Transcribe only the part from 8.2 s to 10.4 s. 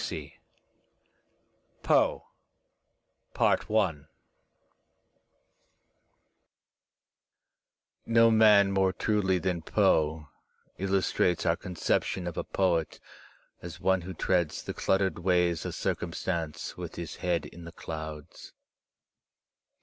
MAN more truly than Foe